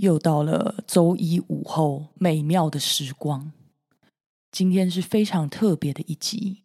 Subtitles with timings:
[0.00, 3.52] 又到了周一午后美妙的时光。
[4.50, 6.62] 今天是非常特别的一集，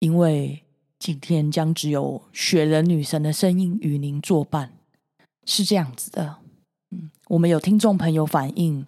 [0.00, 0.62] 因为
[0.98, 4.74] 今天将只有雪人女神的声音与您作伴。
[5.46, 6.36] 是这样子的，
[6.90, 8.84] 嗯，我们有听众朋友反映，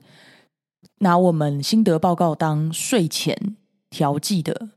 [0.98, 3.56] 拿我们心得报告当睡前
[3.88, 4.68] 调剂的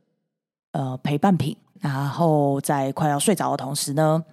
[0.71, 4.23] 呃陪伴品，然后在快要睡着的同时呢，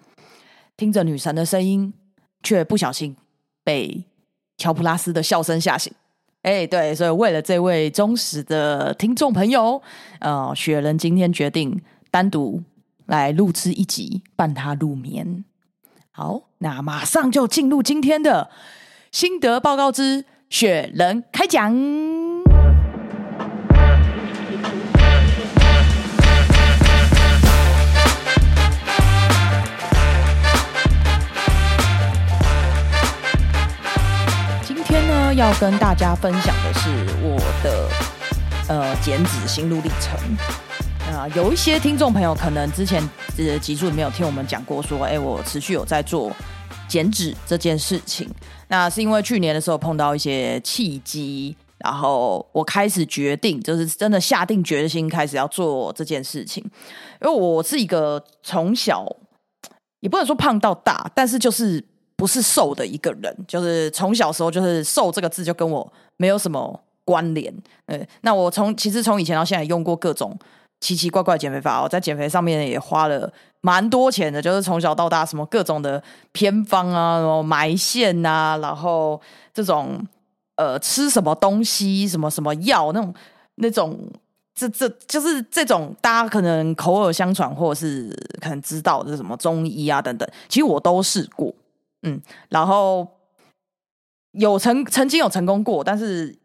[0.76, 1.92] 听着女神的声音，
[2.42, 3.16] 却不小心
[3.64, 4.04] 被。
[4.58, 5.90] 乔普拉斯的笑声吓醒，
[6.42, 9.80] 哎，对，所以为了这位忠实的听众朋友，
[10.18, 12.60] 呃，雪人今天决定单独
[13.06, 15.44] 来录制一集，伴他入眠。
[16.10, 18.50] 好，那马上就进入今天的
[19.12, 22.27] 心得报告之雪人开讲。
[35.32, 36.88] 要跟大家分享的是
[37.22, 37.88] 我的
[38.68, 40.18] 呃减脂心路历程
[41.14, 43.02] 啊，有一些听众朋友可能之前
[43.36, 46.32] 的集数里面有听我们讲过，说哎，我持续有在做
[46.88, 48.28] 减脂这件事情。
[48.68, 56.64] 那是因为去年的时候碰到一些契机，然后我开始决定，就是真的下定决心开始要做这件事情。
[57.20, 59.04] 因为我是一个从小
[60.00, 61.84] 也不能说胖到大，但是就是。
[62.18, 67.54] 不是瘦的一个人，就是从小时候就是瘦这个字就跟我没有什么关联。
[67.86, 70.36] 呃，那我从其实从以前到现在用过各种
[70.80, 76.02] 奇奇怪怪减肥法，我在减肥上面也花了蛮多钱的，就是从小到大什么各种的
[76.32, 79.20] 偏方啊，然后埋线啊，然后
[79.54, 80.04] 这种
[80.56, 83.14] 呃吃什么东西什么什么药那种
[83.54, 83.96] 那种
[84.56, 91.54] 这这就是这种大家可能口耳相传或者是可能知道的什么中医啊等等，其实我都试过。
[92.02, 93.06] 嗯，然后
[94.32, 96.36] 有成曾经有成功过，但是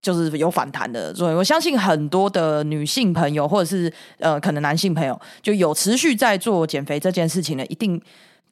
[0.00, 1.14] 就是有反弹的。
[1.14, 8.00] 所以我相信很多的女性朋友，或者是呃，可能男性朋友，就有持续在做减肥这件事情的，一定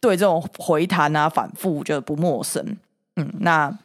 [0.00, 2.76] 对这种回弹啊、反复就不陌生。
[3.16, 3.78] 嗯，那。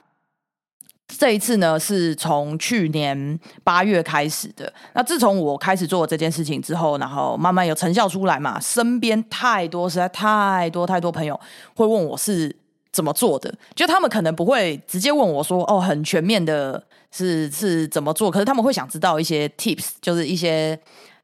[1.07, 4.71] 这一次呢，是从去年八月开始的。
[4.93, 11.39] 那自从我开始做这件事情之后，然后慢慢有成效出来嘛，身边太多，实在太多太多朋友
[11.75, 12.53] 会问我是
[12.91, 13.53] 怎么做的。
[13.75, 20.77] 就他们可能不会直接问我说：“哦，很全面的，是是怎么做？”可是他们会想知道一些 tips，就是一些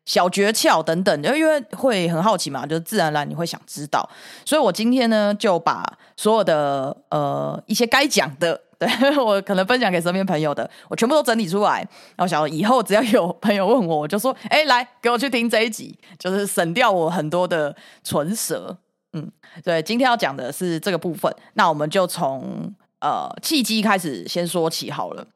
[0.05, 4.07] 小诀窍等等，因为会很好奇嘛，就自然而然你会想知道。
[4.45, 5.83] 所以我今天呢，就把
[6.15, 8.61] 所有的呃一些该讲的。
[8.81, 18.75] 对 我可能分享给身边朋友的，我全部都整理出来，然后想以后只要有朋友问我，我就说：“哎，来给我去听这一集，就是省掉我很多的唇舌。”
[19.13, 19.31] 嗯，
[19.63, 25.27] 对，今天要讲的是这个部分，那我们就从呃契机开始先说起好了。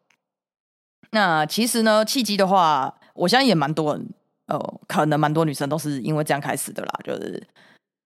[1.11, 4.09] 那其实呢，契机的话，我相信也蛮多人，
[4.47, 7.45] 呃，可能蛮多女生都是因为这样开始的啦，就是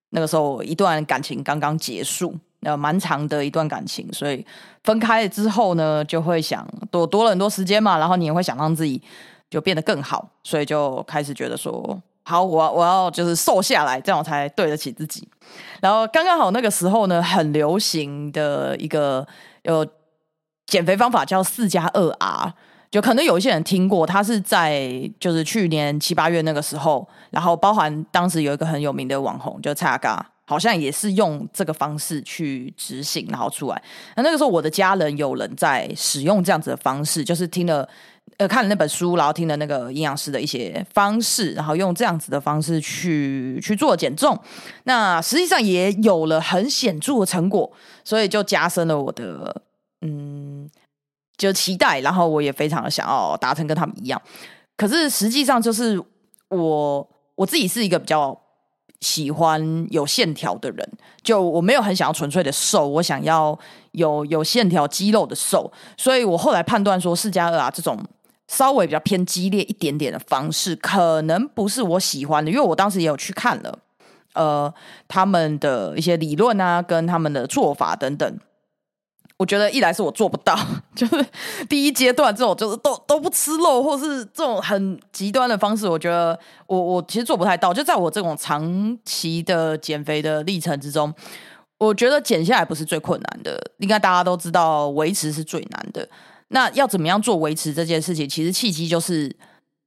[0.10, 2.36] 那个时候一段感情刚刚结束。
[2.62, 4.46] 呃，蛮长的一段感情，所以
[4.84, 9.02] 分开了之后呢，就会想多多了很多时间嘛，然后你也会想让自己
[9.50, 15.26] 就变得更好，所以就开始觉得说，好，我我要就是瘦下来，这样我才对得起自己。
[15.80, 19.26] 然后刚刚好那个时候呢，很流行的一个
[19.64, 19.88] 有
[20.66, 22.54] 减肥方法叫四加二 R，
[22.92, 30.32] 就可能有一些人听过，他是在就是去年七八月那个时候，然后包含当时有一个很有名的网红，就蔡阿嘎。
[30.50, 33.80] 好像也是用这个方式去执行，然后出来。
[34.16, 37.88] 那那个时候，我的家人有人在使用这样子的方式，就是听了
[38.38, 44.36] 呃看了那本书，然后听了那个营养师的一些方式，然后用这样子的方式去去做减重。
[44.86, 47.72] 那实际上也有了很显著的成果，
[48.04, 49.62] 所以就加深了我的
[50.02, 50.68] 嗯
[51.38, 54.20] 就期待，然后我也非常的想要达成跟他们一样。
[54.76, 56.02] 可是实际上就是
[56.50, 58.36] 我我自己是一个比较。
[59.02, 63.58] 喜欢有线条的人，就我没有很想要纯粹的瘦，我想要
[63.92, 67.98] 有有线条肌肉的瘦，所以我后来判断说四加二啊这种
[68.48, 73.80] 稍微比较偏激烈一点点的方式，可能不是我喜欢的，因为我当时也有去看了，
[74.34, 74.74] 呃，
[75.08, 78.40] 他们的一些理论啊，跟他们的做法等等。
[79.40, 80.54] 我觉得一来是我做不到，
[80.94, 81.26] 就是
[81.70, 86.38] 第一阶段这种就是都都不吃肉，或是这种很极端的方式，我觉得
[86.68, 87.74] 我我其实做不太到。
[87.74, 91.14] 就在我这种长期的减肥的历程之中，
[91.78, 93.58] 我觉得减下来不是最困难的。
[93.78, 96.06] 应该大家都知道，维持是最难的。
[96.50, 98.28] 那要怎么样做维持这件事情？
[98.28, 99.34] 其实契机就是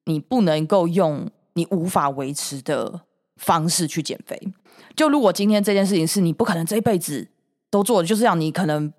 [0.06, 3.02] 你不能够用你无法维持的
[3.36, 4.40] 方式去减肥。
[4.96, 7.28] 就如果今天这件事情是你不可能这一辈子
[7.70, 8.90] 都做的，就是让你可能。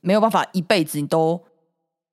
[0.00, 1.40] 没有办法一辈子你都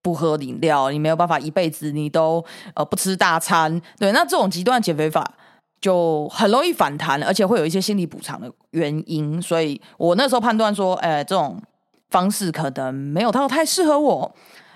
[0.01, 2.43] 不喝饮料，你没有办法一辈子你都
[2.73, 3.81] 呃不吃大餐。
[3.99, 5.33] 对，那这种极端减肥法
[5.81, 9.41] 就很容易反弹，而且会有一些心理补偿的原因。
[9.41, 11.61] 所以我那时候判断说，哎，这种
[12.09, 14.35] 方式可能没有到太适合我，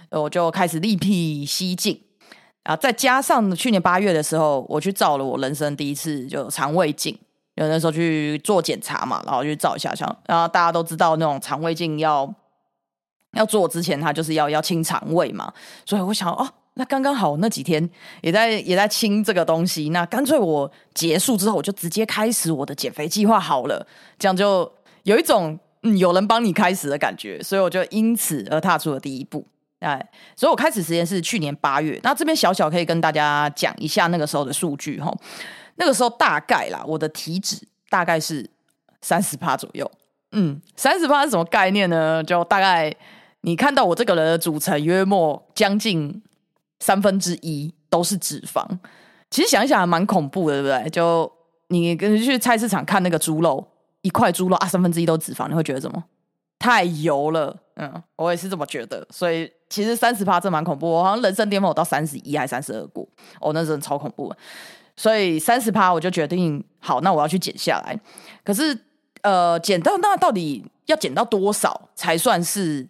[0.09, 1.99] 我就开始力辟蹊径。
[2.63, 7.17] 啊，再加上去年八月的时候，我去照了我人生第一次就肠胃镜。
[7.55, 12.31] 有那时候去做检查嘛，然后去照一下，像然后大家都知道那种肠胃镜要
[13.33, 15.51] 要做之前，他就是要要清肠胃嘛，
[15.85, 17.89] 所以我想哦，那刚刚好那几天
[18.21, 23.85] 也在也在清这个东西，那干脆我结束之后我就直接开始我的减肥计划好了，
[24.19, 24.71] 这样就
[25.03, 29.45] 有一种嗯有人帮你开始的感觉，所以我就因此而踏出了第一步，
[29.79, 35.13] 哎，所以我开始时间是去年八月，那这边小小可以跟大家讲一下那个时候的数据哈。
[35.75, 37.57] 那个时候大概啦，我的体脂
[37.89, 38.47] 大概是
[39.01, 39.89] 三十趴左右。
[40.33, 42.23] 嗯，三十趴是什么概念呢？
[42.23, 42.93] 就大概
[43.41, 46.21] 你看到我这个人的组成，约莫将近
[46.79, 48.65] 三分之一都是脂肪。
[49.29, 50.89] 其实想一想还蛮恐怖的，对不对？
[50.89, 51.31] 就
[51.67, 53.65] 你跟去菜市场看那个猪肉，
[54.01, 56.03] 一块猪肉啊，三分之一都脂肪，你会觉得什么？
[56.59, 57.57] 太油了。
[57.77, 59.07] 嗯，我也是这么觉得。
[59.09, 60.87] 所以其实三十趴真蛮恐怖。
[60.91, 63.07] 我好像人生巅峰我到三十一还三十二过，
[63.39, 64.31] 哦，那真的超恐怖。
[64.95, 67.99] 所以三十趴，我就决定好，那我要去减下来。
[68.43, 68.77] 可是，
[69.21, 72.85] 呃，减到那到底要减到多少才算是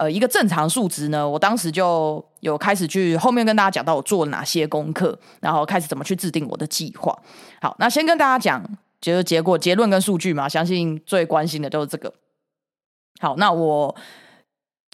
[0.00, 1.28] 呃一个正常数值呢？
[1.28, 7.14] 我当时就有开始去后面跟大家讲到我做了哪些功课，然后开始怎么去制定我的计划。
[7.60, 8.64] 好，那先跟大家讲，
[8.98, 12.10] 就是结果、结论跟数据嘛，相信最关心的就是这个。
[13.20, 13.94] 好，那我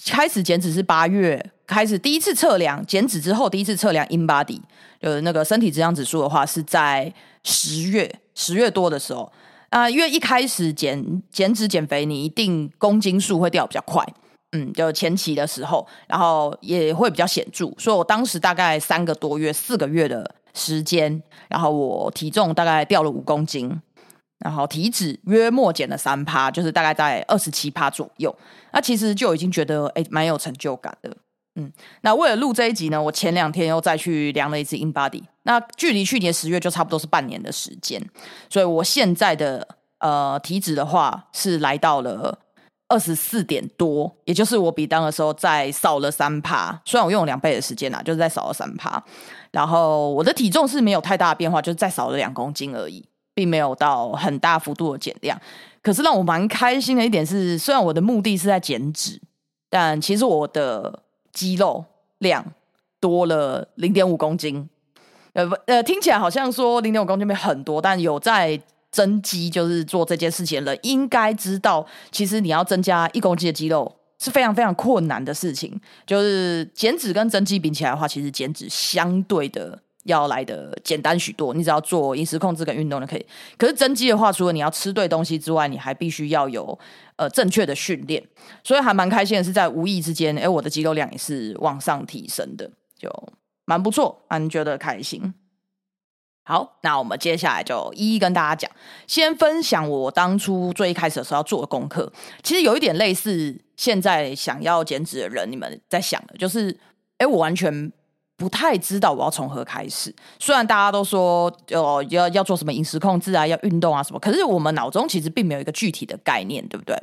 [0.04, 4.60] 开始减脂是八月开始第一次测量减脂之后，第一次测量 in body。
[5.02, 7.14] 呃，那个身体质量指数的话，是在
[7.44, 9.30] 十月十月多的时候
[9.68, 14.04] 啊，因为一开始减减脂减肥，你一定公斤数会掉比较快，
[14.52, 23.82] 嗯，就前期的时候，然后也会比较显著，所以我当时大概三个多月、四个月的时间，然后我体重大概掉了五公斤，
[24.38, 28.34] 然后体脂约莫减了三趴，就是大概在二十七趴左右，
[28.72, 31.16] 那其实就已经觉得哎，蛮有成就感的。
[31.56, 31.72] 嗯，
[32.02, 38.00] 那为了录这一集呢，我前两天又再去量了一次 in body，那距离去年十月就差不多是半年的时间，
[38.48, 39.66] 所以我现在的
[39.98, 42.38] 呃体脂的话是来到了
[42.88, 49.02] 二十四点多，也就是我比当的时候再少了三趴，虽然我用了两倍的时间啦，就是再少了三趴，
[49.50, 53.04] 然后我的体重是没有太大的变化，就是再少了两公斤而已，
[53.34, 55.40] 并没有到很大幅度的减量。
[55.82, 59.20] 可是让我蛮开心的一点是，虽然我的目的是在减脂，
[59.68, 61.02] 但其实我的
[61.32, 61.84] 肌肉
[62.18, 62.44] 量
[63.00, 64.68] 多了零点五公斤，
[65.32, 68.60] 呃不呃，听起来好像说零点五公斤没很多，但有在
[68.96, 75.78] 增肌，就是做这件事情的人应该知道，其实你要增加一公斤的肌肉是非常非常困难的事情。
[76.06, 79.80] 就是减脂跟增肌比起来的话，其实减脂相对的。
[80.06, 83.26] 要来的简单许多，你只要做饮食控制跟运动就可以。
[83.58, 86.78] 可是增肌的话，除了你要吃对东西之外，你还必须要有
[87.16, 88.22] 呃正确的训练。
[88.62, 93.10] 所以还蛮开心的是，在无意之间，哎，我的肌肉量也是往上提升的，就
[93.64, 95.34] 蛮不错，蛮觉得开心。
[96.46, 98.70] 好，那我们接下来就一一跟大家讲，
[99.08, 102.10] 先分享我当初最一开始的时候要做的功课。
[102.42, 106.78] 其实有一点类似现在想要减脂的人，你们在想的就是，
[107.18, 107.92] 哎，我完全。
[108.38, 110.14] 不太知道我要从何开始。
[110.38, 116.94] 虽然大家都说哦要要做什么饮食控制啊，要运动啊什么，可是我们脑中其实并没有一个具体的概念，对不对？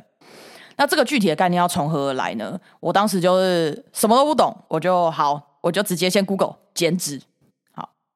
[0.75, 2.55] 那这个具体的概念要从何而来呢？
[2.79, 7.19] 我当时就是什么都不懂，我就好，我就直接先 Google 减脂，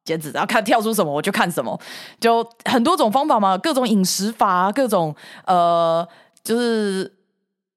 [0.07, 1.77] 减脂，然后看跳出什么我就看什么，
[2.19, 5.13] 就很多种方法嘛，各种饮食法，各种
[5.45, 6.07] 呃，
[6.43, 7.13] 就是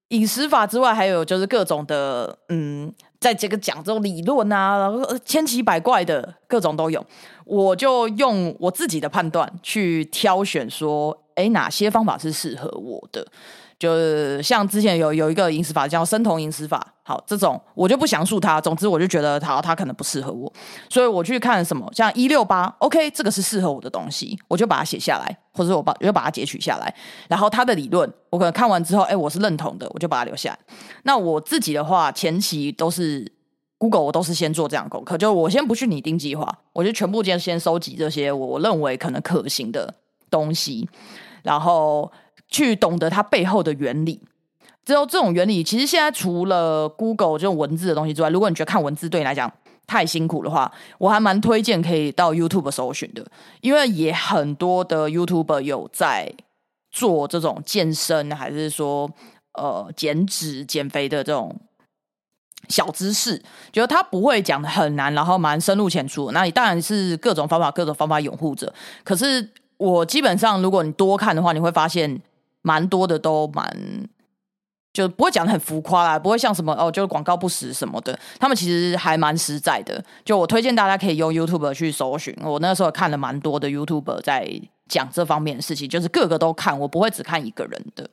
[0.08, 2.94] 饮食法之外，还有就是各种的嗯。
[3.20, 7.04] 在这个讲这种理论啊，然后千奇百怪的各种都有，
[7.44, 13.26] 我就用我自己的判断去挑选，说，哎，哪些方法是适合我的。
[13.80, 18.60] 就是像之前有有一个饮食法叫生酮饮食法，好，这种我就不详述它。
[18.60, 20.52] 总之，我就觉得它它可能不适合我，
[20.90, 26.94] 所以我去看什么像一六八，OK，这个是适合我的东西，我就把它写下来，或者我把我就把它截取下来。
[27.26, 30.58] 然后它的理论，我可能看完之后，哎，我是认同的，我就把它留下来。
[31.04, 33.26] 那我自己的话，前期都是
[33.78, 39.94] Google，我都是先做这样功课，就我先不去拟定计划，我就全部先先收集这些我认为可能可行的
[40.30, 40.86] 东西，
[41.42, 42.12] 然后。
[42.50, 44.20] 去懂得它背后的原理，
[44.84, 49.50] 只有这种原理，其实现在除了 Google 这种文字的东西之外，如果你觉得看文字对你来讲
[49.86, 53.24] 太辛苦的话，我还蛮推荐可以到 YouTube 搜寻的，
[53.60, 56.32] 因为也很多的 YouTuber 有在
[56.90, 59.10] 做这种健身，还是说
[59.54, 61.56] 呃减脂减肥的这种
[62.68, 63.40] 小知识，
[63.72, 66.30] 觉得他不会讲的很难，然后蛮深入浅出。
[66.32, 68.72] 那你当然是各种方法、各种方法拥护者。
[69.04, 72.20] 可是我基本上，如果你多看的话，你会发现
[72.62, 74.08] 蛮多的都蛮。
[74.92, 78.18] 就不会讲的很浮夸啦，不会像什么哦，就是广告不实什么的。
[78.40, 80.02] 他们其实还蛮实在的。
[80.24, 84.50] 就我推荐大家可以用 YouTube 去搜寻，我那时候看了蛮多的 YouTube 在
[84.88, 88.10] 讲这方面的事情，就是个个都看，我不会只看一个人的。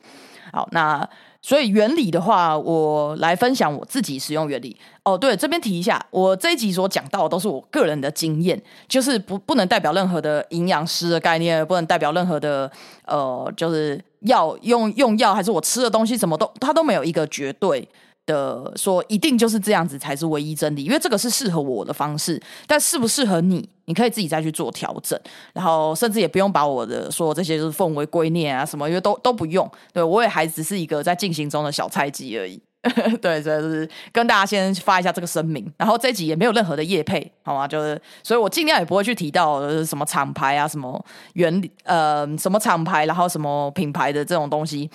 [0.54, 1.10] 好，那。
[1.41, 4.75] 所以原理的话，我来分享我自己使用原理。
[5.03, 12.70] 哦，对，这边提一下，我这一集所讲到的都是我个人的经验，就是不不能代表任何的营养师的概念，不能代表任何的
[13.06, 17.88] 呃，就是药用用药还是我吃的东西，什么都它都没有一个绝对。
[18.27, 25.19] 的说一定就是这样子才是唯一真理，因为这个是适合我的方式，但适不适合你，你可以自己再去做调整，
[25.53, 29.67] 然后甚至也不用把我的说这些就是奉为圭臬啊什么，因为都都不用。
[29.91, 32.62] 对我也还只是一个在进行中的小菜鸡而已。
[33.22, 37.67] 对，所以就是跟大家先发一下这个声明，然后这集也没有任何的业配，好吗？
[37.67, 41.03] 就是，所以我尽量也不会去提到什么厂牌啊，什么
[41.34, 44.89] 原理，呃，什么厂牌，然后什么品牌的这种东西。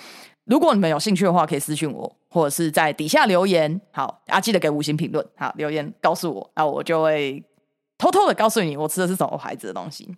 [0.45, 3.79] 如果你们有兴趣的话，可以私信我，或者是在底下留言。
[3.91, 5.23] 好啊，记得给五星评论。
[5.37, 7.43] 好，留言告诉我，那我就会
[7.99, 10.15] 偷偷的告诉你我吃的是什么牌子的东西。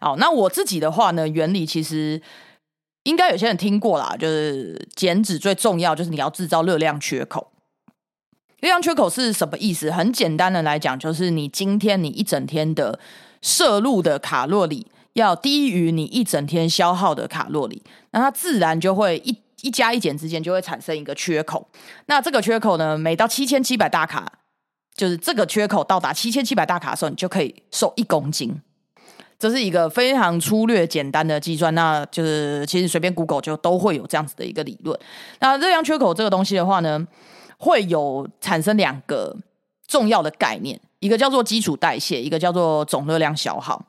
[0.00, 2.22] 好，那我自己的话呢，原理其实
[3.02, 7.50] 应该有些人听过啦，就是减脂最重要就是你要制造热量缺口。
[8.60, 9.90] 热量缺口是什么意思？
[9.90, 13.00] 很简单的来讲，就是你今天你一整天的
[13.42, 14.86] 摄入的卡路里。
[15.14, 17.82] 要低于你一整天消耗的卡路里，
[18.12, 21.68] 那它自然就会一一加一减之间就会产生一个缺口。
[22.06, 24.32] 那这个缺口呢，每到七千七百大卡，
[24.94, 28.60] 就是这个缺口到达七千七百大卡的时候，你就可以瘦一公斤。
[29.38, 34.98] 这是一个非常粗略简单的计算，那就是其实随便 Google 就都会有这样子的一个理论。
[35.38, 37.06] 那热量缺口这个东西的话呢，
[37.56, 39.36] 会有产生两个
[39.86, 43.80] 重要的概念，一个叫做基础代谢，一个叫做总热量消耗。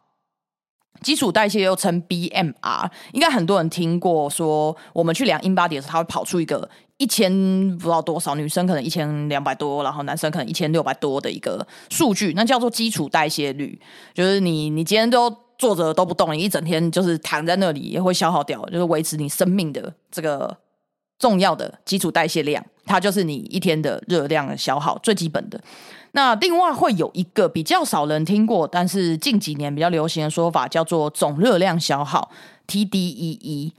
[1.02, 4.30] 基础代谢又称 BMR，应该很多人听过。
[4.30, 7.32] 说我们去量 InBody 的时候，它会跑出一个一千
[7.78, 13.80] 不知道多少，女生可能一千两百多，然后男生可能一千六百多的一个数据，那叫做基础代谢率。
[14.14, 20.58] 就是你你今天都坐着都不动，你一整天就是躺在那里也会消耗掉，就是维持你生命的这个
[21.18, 25.62] 重要的基础代谢量，它就是你一天的热量消耗最基本的。
[26.14, 32.32] 那另外会有一个比较少人听过，但是近几年比较流行的说法，叫做总热量消耗
[32.68, 33.72] （TDEE）。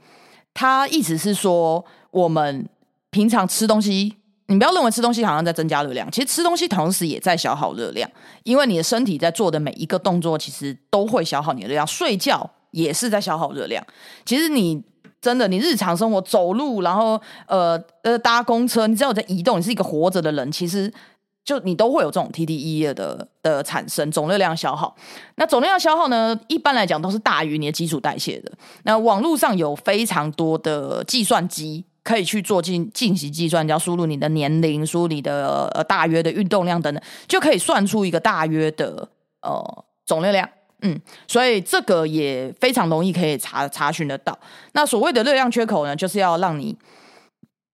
[0.53, 2.69] 它意思是说，我们
[3.09, 4.15] 平常吃东西，
[4.47, 8.09] 你不要认为吃东西好像在增加热量，其实吃东西同时也在消耗热量，
[8.43, 11.85] 因为你的身体在做的每一个动作，其实都会消耗你的热量。
[11.85, 13.85] 睡觉也是在消耗热量。
[14.25, 14.81] 其实你
[15.21, 20.93] 真的，你日常生活走路，然后呃呃搭公车，你只要在移动，你是一个活着的人，其实。
[21.43, 24.95] 就你都会有这种 TDE 的的产生，总热量消耗。
[25.35, 28.51] 那总热量消耗呢，一般来讲都是大于你的基础代谢的。
[28.83, 39.09] 那网络上有非常多的计算机可以去做进进行计算，要输入你的年龄，输入你的呃大约的运动量等等，就可以算出一个大约的
[39.41, 40.47] 呃总热量。
[40.83, 44.37] 嗯，所以这个也非常容易可以查查询得到。
[44.73, 46.77] 那所谓的热量缺口呢，就是要让你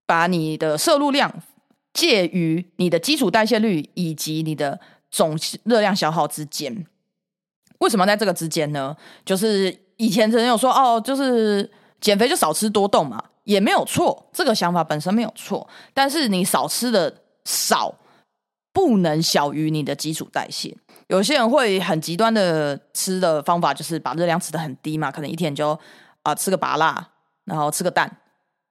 [0.05, 1.29] 把你的摄入量。
[1.98, 6.86] 介于你的基础代谢率以及你的总热量消耗之间，
[7.80, 8.96] 为什么在这个之间呢？
[9.25, 11.68] 就是以前曾经有说哦，就是
[12.00, 15.68] 减肥就少吃多动嘛，也没有错，这个想法本身没有错。
[15.92, 17.96] 但是你少吃的少
[18.72, 20.77] 不能小于你的基础代谢。
[21.08, 25.80] 有些人会很极端的吃的方法，就是把热量吃的很低嘛，可能一天就
[26.22, 27.10] 啊吃个拔辣，
[27.46, 28.18] 然后吃个蛋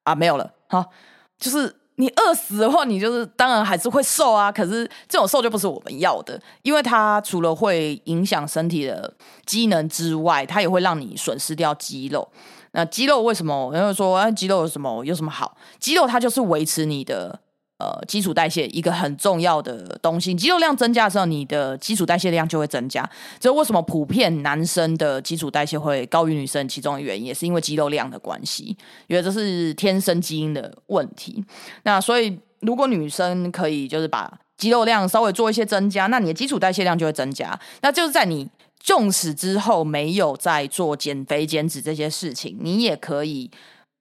[0.05, 0.93] 啊没有了，好
[1.37, 1.75] 就是。
[1.97, 4.51] 你饿死的话，你就是当然还是会瘦啊。
[4.51, 9.13] 可是这种瘦就不是我们要的，因为它除了会影响身体的
[9.45, 12.27] 机能之外，它也会让你损失掉肌肉。
[12.73, 13.71] 那肌肉为什么？
[13.73, 15.57] 人会说啊，肌肉有什么有什么好？
[15.81, 17.41] 肌肉它就是维持你的。
[17.79, 23.07] 呃，基础代谢一个很重要的东西，肌肉量增加的时候，你的基础代谢量就会增加。
[23.39, 26.67] 这为什么普遍男生的基础代谢会高于女生？
[26.67, 28.75] 其中的原因也是因为肌肉量的关系，
[29.09, 31.45] 因为这是天生基因的问题。
[31.83, 37.61] 那所以，如果女生可以就是把肌肉量稍微做一些增加，那你的基础代谢量就会增加。
[37.83, 38.49] 那就是在你
[38.81, 43.51] 重视之后，没有在做减肥减脂这些事情，你也可以。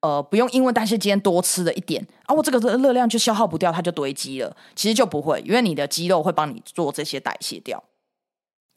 [0.05, 4.55] 呃，不用因为代谢今天多吃了一点啊，我这个热量就消耗不掉，它就堆积了。
[4.75, 7.83] 其实就不会，因为你的肌肉会帮你做这些代谢掉。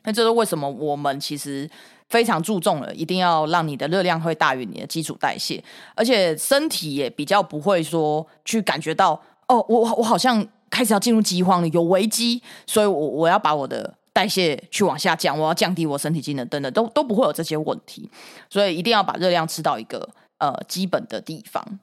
[0.04, 1.68] 那这是为什么我们其实
[2.08, 5.62] 非常注重了，一定要让你的热量会大于你的基础代谢，
[5.94, 18.08] 而且身体也比较不会说去感觉到哦，我我好像开始要进入饥荒了，有危机，所以我我要把我的代谢去往下降，我要降低我身体机能等等，都都不会有这些问题。
[18.49, 20.08] 所以一定要把热量吃到一个
[20.38, 21.78] 呃基本的地方。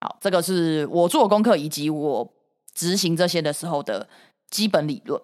[0.00, 2.32] 好，这个是我做功课以及我
[2.72, 4.08] 执行这些的时候的
[4.50, 5.20] 基本理论。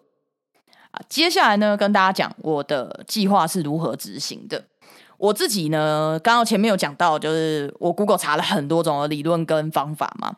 [0.91, 4.65] 啊，接下来呢，跟大家讲我的计划是如何执行的。
[5.17, 10.35] 我自己呢，刚刚前面有讲到，就是我 Google 查了很多种的理论跟方法嘛。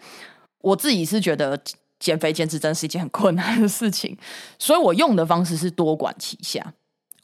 [0.61, 1.59] 我自己是觉得
[1.99, 4.17] 减肥减脂真是一件很困难的事情，
[4.59, 6.75] 所以我用的方式是多管齐下。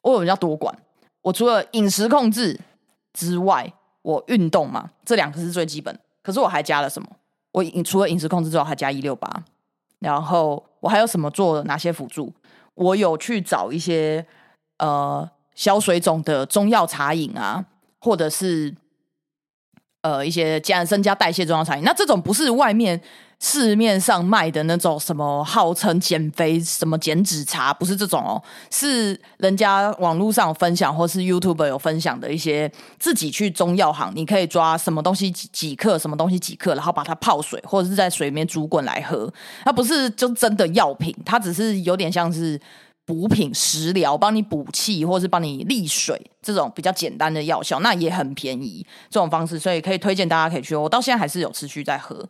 [0.01, 0.77] 我什么叫多管？
[1.21, 2.59] 我除了饮食控制
[3.13, 5.99] 之外，我运动嘛，这两个是最基本。
[6.23, 7.09] 可是我还加了什么？
[7.53, 9.45] 我除了饮食控制之外，还加一六八。
[9.99, 12.33] 然后我还有什么做哪些辅助？
[12.75, 14.27] 我有去找一些
[14.79, 15.31] 呃。
[15.55, 17.63] 消水肿的中药茶饮啊，
[18.01, 18.75] 或者是
[20.01, 22.99] 呃一些加增加代谢中药茶饮，那这种不是外面
[23.45, 32.71] 市面上卖的那种什么号称减肥什么减脂茶，不是这种哦，是人家网络上有分享或是 YouTube 有分享的一些
[33.01, 39.29] 自己去中药行，你可以抓什么东西几几克，什么东西几克，然后把它泡水或者是在水里面煮滚来喝，
[39.65, 42.61] 它不是就真的药品，它只是有点像是。
[43.05, 48.87] 补品食疗，帮你补气，或是帮你利水，这种比较简单的药效，那也很便宜。
[49.11, 50.77] 这种方式，所以可以推荐大家可以去。
[50.77, 52.25] 我到现在还是有持续在喝。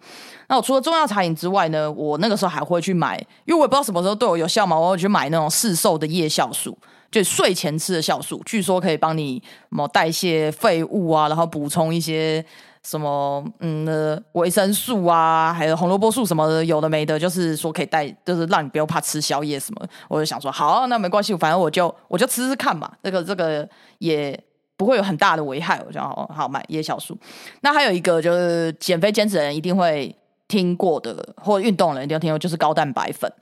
[0.49, 6.77] 那我除了中药茶饮之外呢，我那个时候还会去买，因为我也不知道什么时候对我有效嘛，我会去买那种市售的夜酵素，
[7.11, 12.45] 就睡前吃的酵素，据说可以帮你什么代谢废物啊，然后补充一些。
[12.85, 19.87] 什么嗯，维生素啊，还有红萝卜素什么的，有的没的，就是说可以带，就是让你不用怕吃宵夜什么。
[20.09, 24.39] 我就想说，好，那没关系，反正我就我就吃吃看嘛，这个这个也
[24.77, 25.81] 不会有很大的危害。
[25.87, 27.17] 我就好好买椰小素。
[27.61, 30.13] 那还有一个就是减肥减脂人一定会
[30.49, 33.33] 听过的，或运动人一定要听过，就是高蛋白粉。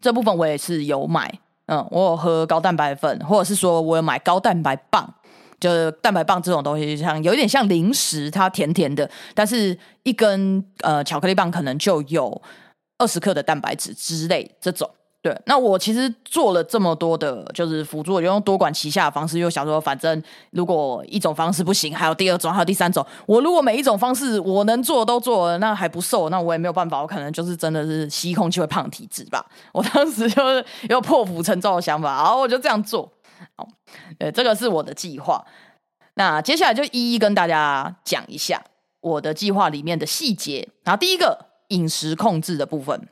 [0.00, 5.14] 这部分我也是有买，嗯，我有喝高蛋白粉，或者是说我有买高蛋白棒。
[5.60, 12.40] 就是蛋白棒这种东西，像有点像零食，它甜甜的，但是一根呃巧克力棒可能就有
[12.98, 14.90] 二十克的蛋白质之类这种。
[15.22, 23.06] 对，那我其实做了这么多的，就是辅助，就用多管齐下的方式，又想说，反正如果一种方式不行，还有第二种，还有第三种。
[23.26, 29.44] 我如果每一种方式我能做都做了，那还不瘦，那我也没有办法，我可能就是真的是吸空气会胖体质吧。
[29.72, 33.06] 我当时就是有破釜沉舟的想法，然后我就这样做。
[33.56, 33.68] 好，
[34.18, 35.44] 呃，这个是我的计划。
[36.14, 38.62] 那接下来就一一跟大家讲一下
[39.00, 40.68] 我的计划里面的细节。
[40.84, 43.08] 然后第一个饮食控制的部分，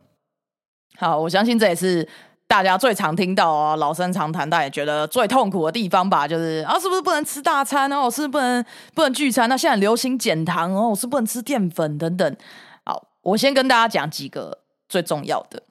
[0.96, 2.06] 好，我相信这也是
[2.46, 8.10] 大家最常听到啊，老生常谈，大家也觉得最痛苦的地方吧，就是啊，是不是不能吃大餐哦？
[8.10, 8.64] 是不能
[8.94, 9.48] 不能聚餐？
[9.48, 12.36] 那现在流行减糖哦，是不能吃淀粉等等。
[12.84, 15.62] 好，我先跟大家讲几个最重要的。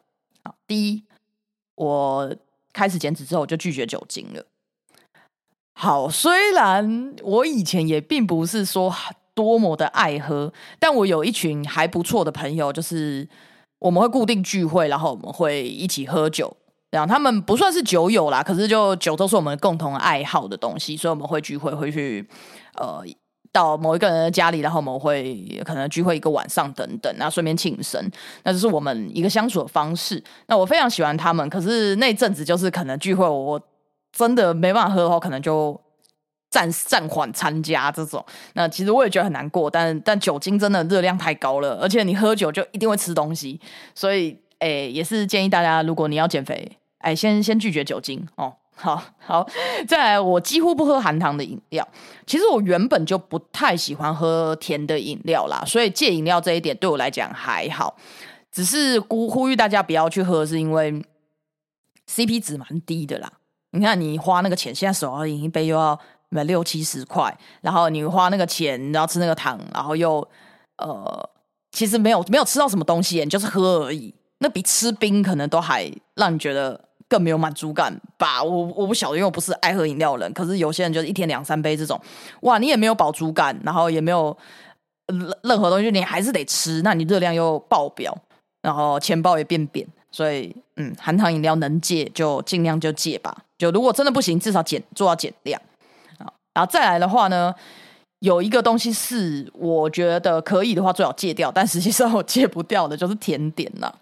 [0.44, 1.04] 好，第一，
[1.76, 2.36] 我
[2.78, 4.46] 开始减脂之后，我就拒绝酒精了。
[5.74, 8.94] 好，虽然我以前也并不是说
[9.34, 13.28] 多么的爱喝，但我有一群还不错的朋友，就是
[13.80, 16.56] 我们会固定聚会，然后我们会一起喝酒。
[16.92, 22.28] 然后他们不算是酒友啦，可是就酒都是我们共同爱好的东西，所以我们会聚会，会去
[22.76, 23.04] 呃
[23.58, 28.12] 到某一个人的家里，然后我们会可能聚会一个晚上等等，然后顺便庆生。
[28.44, 30.24] 那就是我们一个相处的方式。
[30.46, 33.60] 那我非常喜欢他们，可是那阵子就是可能聚会我。
[34.14, 35.80] 真的没办法喝的话，可能就
[36.50, 38.26] 暂暂缓参加这种。
[38.54, 43.60] 那其实我也觉得很难过，但但酒精真的热量太高了，而且你喝酒就一定会吃东西，
[43.94, 48.52] 所以诶，也是建议大家，如果你要减肥，哎，先先拒绝酒精哦。
[48.78, 49.46] 好好，
[49.88, 51.86] 再来，我几乎不喝含糖的饮料。
[52.26, 57.98] 其实我原本就不太喜欢喝甜的饮料啦，所以戒饮料这一点对我来讲还好。
[58.52, 61.04] 只是呼呼吁大家不要去喝，是因为
[62.10, 63.32] CP 值蛮低的啦。
[63.72, 70.28] 你看，你花那个钱，现在手摇饮一杯又要买六七十块，然后你花那个钱，然后吃那个糖，然后又
[70.78, 71.30] 呃，
[71.72, 74.14] 其实没有没有吃到什么东西，你就是喝而已。
[74.40, 78.44] 那比吃冰可能都还让你觉得更没有满足感吧？
[78.44, 80.32] 我我不晓得，因为我不是爱喝饮料人。
[80.34, 82.00] 可是有些人就是一天两三杯这种，
[82.42, 84.36] 哇，你也没有饱足感，然后也没有
[85.44, 88.18] 任何东西，你还是得吃，那你热量又爆表，
[88.62, 89.88] 然后钱包也变扁。
[90.10, 93.38] 所以，嗯，含糖饮料能戒就尽量就戒吧。
[93.58, 95.62] 就如果真的不行，至少减做到减量
[96.18, 96.26] 啊。
[96.54, 97.54] 然后再来的话呢，
[98.20, 101.52] 有一个东西是我觉得可以的话，最好戒掉。
[101.52, 103.94] 但实际上我戒不掉的就是甜点啦。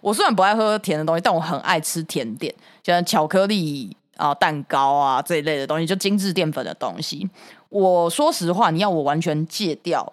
[0.00, 7.28] 我虽然不爱喝甜的东西，但我很爱吃甜点，像巧克力啊、蛋糕啊这一类的东西，就精致淀粉的东西。
[7.68, 10.12] 我说实话，你要我完全戒掉，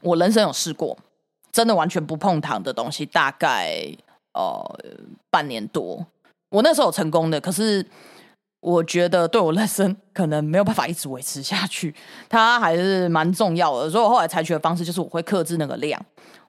[0.00, 0.96] 我人生有试过，
[1.52, 3.86] 真的完全不碰糖的东西，大概
[4.32, 4.78] 呃
[5.30, 6.06] 半年多。
[6.48, 7.86] 我那时候有成功的，可是
[8.60, 11.94] 我觉得对我人生可能没有办法一直维持下去，
[12.28, 13.88] 它还是蛮重要的。
[13.88, 15.98] 所以我后来采取的方式就是我会克制那个量，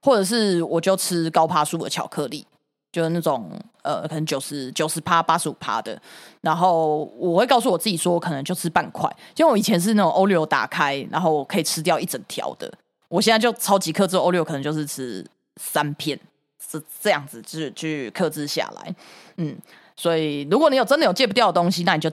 [0.02, 2.45] 或者是我就吃高帕数的巧克力，
[2.91, 3.50] 就是那种
[3.84, 5.97] 呃可能九十九十趴八十五趴的。
[6.41, 9.10] 然后我会告诉我自己说，我可能就吃半块。
[9.38, 12.69] 因为我以前是那种 Oleo 打开，然后可以吃掉一整条的。
[13.08, 16.19] 我现在就超级克制 Oleo，可能就是吃三片，
[16.60, 18.93] 是这样子去去克制下来。
[19.38, 19.58] 嗯。
[20.01, 22.09] 所以，如果你有真的有戒不掉的东西，那你就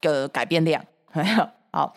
[0.00, 0.82] 个改变量。
[1.70, 1.94] 好，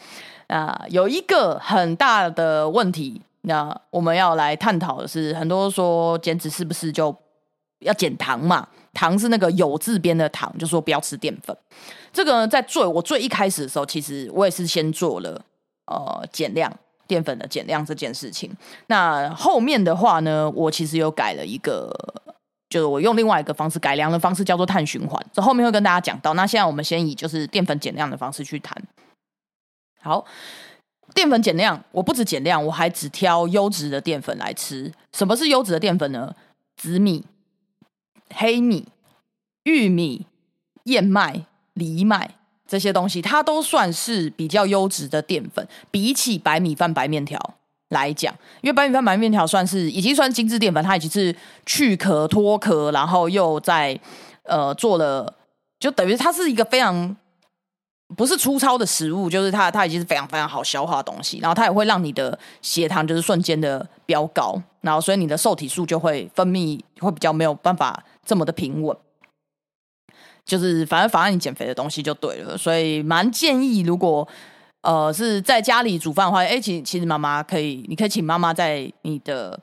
[0.50, 7.16] 那有一个很大的问题，那我们要来探讨的是，很多说减脂是不是就
[7.80, 8.68] 要减糖嘛？
[8.94, 11.56] 糖是那个有字边的糖，就说不要吃淀粉。
[12.12, 15.42] 这个在最我最一开始的时候，其实我也是先做了
[15.86, 16.70] 呃减量
[17.08, 18.52] 淀粉的减量这件事情。
[18.88, 21.90] 那后面的话呢，我其实有改了一个。
[22.70, 25.20] 就是我用另外一个方式改良的方式，叫做碳循环。
[25.34, 26.36] 这后面会跟大家讲到。
[26.36, 28.80] 那现在我们先以就是淀粉减量的方式去谈。
[30.02, 30.24] 好，
[31.16, 34.94] 淀粉减量，我不止减量，我还只挑优质的淀粉来吃。
[35.12, 36.36] 什么是优质的淀粉呢？
[36.78, 37.26] 紫米、
[38.34, 38.88] 黑米、
[39.64, 40.28] 玉米、
[40.84, 42.36] 燕麦、藜麦
[42.68, 47.56] 这些东西，它都算是比较优质的淀粉，比起白米饭、白面条。
[47.90, 54.00] 来讲，因为白米饭、白面条算是已经算精致淀粉，它已经是去壳脱壳，然后又在
[54.44, 55.34] 呃做了，
[55.80, 57.16] 就等于它是一个非常
[58.16, 68.96] 不是粗糙的食物，就是它它已经是非常非常好消化的东西，然后它也会让你的血糖就是瞬间的飙高，然后所以你的受体素就会分泌会比较没有办法这么的平稳，
[70.46, 74.28] 就是反正妨碍你减肥的东西就对了，所以蛮建议如果。
[74.82, 79.60] 呃，是在家里煮饭的话，哎，其其实妈妈可以，你可以请妈妈在你的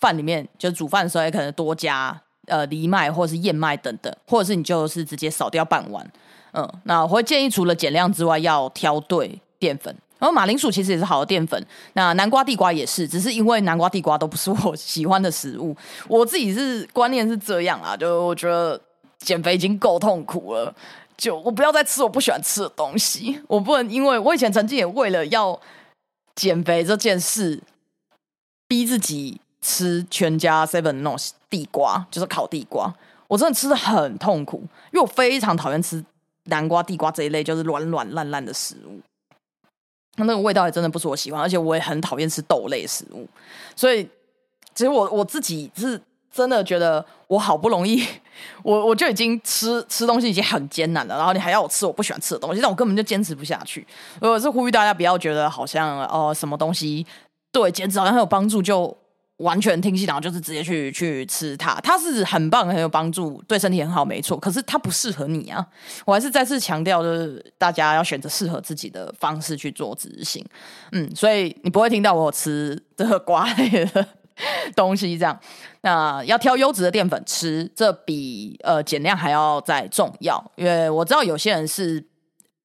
[0.00, 6.10] 饭里面，就煮饭的时候也可能多加呃藜麦或者是燕麦等等，或者是你就是直接少掉半碗。
[6.52, 9.94] 嗯，那我会建议除了减量之外，要挑对淀粉。
[10.18, 15.76] 然后马铃薯其实也是好的淀粉，那南瓜、地瓜也是，只是因为南瓜、地瓜都不是我喜欢的食物，
[16.08, 18.80] 我自己是观念是这样啊，就我觉得
[19.18, 20.74] 减肥已经够痛苦了。
[21.16, 25.60] 就我不要再吃我不喜欢吃的东西，我不能因为我以前曾经也为了要
[26.34, 27.62] 减肥这件事，
[28.66, 31.16] 逼自己吃全家 seven 那种
[31.48, 32.92] 地瓜，就是烤地瓜，
[33.28, 34.58] 我真的吃的很痛苦，
[34.92, 36.04] 因为我非常讨厌吃
[36.44, 39.00] 南瓜、地瓜这一类就是软软烂烂的食物，
[40.16, 43.28] 那那个味道也真的不是我喜欢，而且我也很讨厌吃豆类食物，
[43.76, 44.04] 所以
[44.74, 46.00] 其实我我自己是。
[46.34, 48.06] 真的觉得我好不容易，
[48.62, 53.86] 我我就已经吃吃东西已经很艰难了，然后你还要我吃我不喜欢吃的东西，但我根本就坚持不下去。
[54.20, 57.06] 我是呼吁大家不要觉得好像哦什么东西
[57.52, 58.96] 对减脂好像很有帮助，就
[59.38, 61.74] 完全听信，然后就是直接去去吃它。
[61.80, 64.38] 它是很棒很有帮助，对身体很好，没错。
[64.38, 65.66] 可是它不适合你啊！
[66.04, 70.44] 我还是再次强调，就是大家要选择适合自己的方式去做执行。
[70.92, 74.06] 嗯，所以你不会听到我吃这个瓜类的。
[74.74, 75.38] 东西这样，
[75.82, 80.52] 那要挑优质的淀粉吃，这比呃减量还要再重要。
[80.56, 82.04] 因为我知道有些人是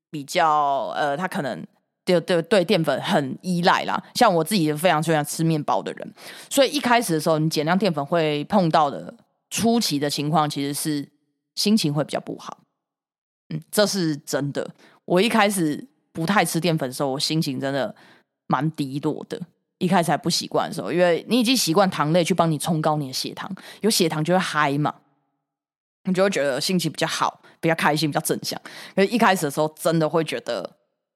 [0.09, 1.65] 比较呃，他可能
[2.03, 4.01] 对对对淀粉很依赖啦。
[4.15, 6.13] 像我自己非常喜欢吃面包的人，
[6.49, 9.13] 所以一开始的时候，你减量淀粉会碰到的
[9.49, 11.07] 初期的情况，其实是
[11.55, 12.57] 心情会比较不好。
[13.49, 14.67] 嗯，这是真的。
[15.05, 17.95] 我一开始不太吃淀粉的时候，我心情真的
[18.47, 19.39] 蛮低落的。
[19.79, 23.49] 一开始还不习惯的时候，因为你已经习惯糖类去帮你冲高你的血糖，
[23.81, 24.93] 有血糖就会嗨嘛，
[26.03, 28.59] 你就会觉得心情比较好，比较开心，比较正向。
[28.95, 30.69] 可是一开始的时候，真的会觉得，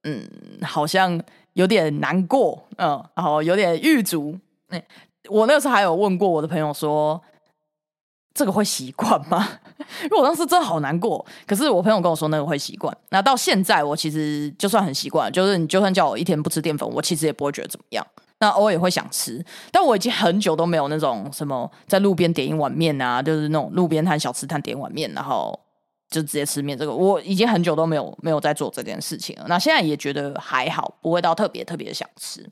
[0.04, 0.28] 嗯，
[0.62, 1.22] 好像
[1.54, 4.38] 有点难过，嗯，然后有点郁卒。
[4.70, 4.84] 哎，
[5.30, 7.22] 我那个时候还有问过我的朋友说，
[8.34, 9.60] 这个会习惯吗？
[10.04, 11.24] 因为我当时真的好难过。
[11.46, 12.96] 可是我朋友跟我说，那个会习惯。
[13.10, 18.06] 那到现在，我其实就算很习惯，就是你就算叫我一天不吃淀粉，我其实也不会觉得怎么样。
[18.40, 25.58] 那偶尔也会想吃，但我已经很久都没有那种什么在路边点一碗面啊，就是那种路边摊小吃摊点一碗面，然后
[26.10, 26.78] 就直接吃面。
[26.78, 29.46] 这个我已经很久都没有没有在做这件事情了。
[29.48, 32.46] 那现在也觉得还好，不会到特别特别想吃，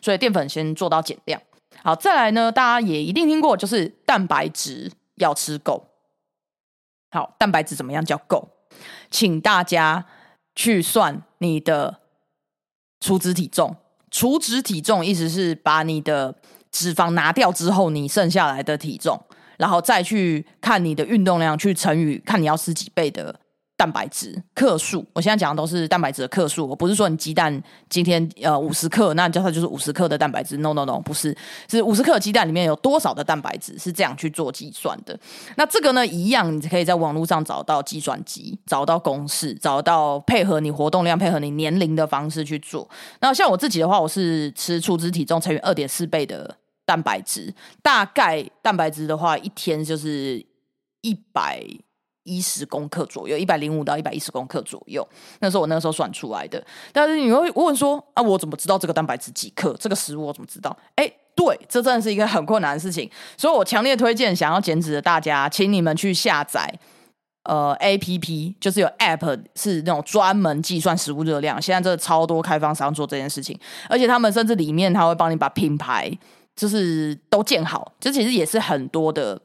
[0.00, 1.40] 所以淀粉先做到减量。
[1.82, 5.88] 好，再来呢，大家也一定听过，就是蛋白质要吃够。
[7.10, 8.48] 好，蛋白质怎么样叫够？
[9.10, 10.06] 请大家
[10.54, 12.00] 去算你的
[13.00, 13.76] 出资体重。
[14.14, 16.32] 除脂体重意思是把你的
[16.70, 19.20] 脂肪拿掉之后，你剩下来的体重，
[19.58, 23.34] 然后再去看你的运动量，去乘以看你要吃几倍的
[23.76, 31.36] 蛋白质克数，我现在讲的都是蛋白质的克数，我不是说你鸡蛋今天呃五十克，那你叫它就是五十克的蛋白质，no no no，不是，
[31.68, 35.18] 是五十克鸡蛋里面有多少的蛋白质，是这样去做计算的。
[35.56, 42.88] 那这个呢，一样你可以在网络上找到计算机，找到公式，找到配合你活动量、配合你年龄的方式去做。
[43.20, 46.56] 那像我自己的话，我是吃出脂体重乘以二点四倍的
[46.86, 50.46] 蛋白质，大概蛋白质的话，一天就是
[51.00, 51.60] 一百。
[52.24, 55.06] 一十公克左右，一百零五到一百一十公克左右，
[55.40, 56.62] 那是我那个时候算出来的。
[56.92, 59.76] 但是你会问说啊，我怎么知道这个蛋白质几克？
[59.78, 60.76] 这个食物我怎么知道？
[60.96, 63.08] 哎，对，这真的是一个很困难的事情。
[63.36, 66.72] 所以我强烈推荐想要减脂的大家，请你们去下载
[67.44, 71.60] 呃 A P P，就是有 App 是那种专门计算食物热量。
[71.60, 73.58] 现在这超多开发商做这件事情，
[73.88, 76.10] 而且他们甚至里面他会帮你把品牌
[76.56, 79.38] 就是都建好，这其实也是很多的。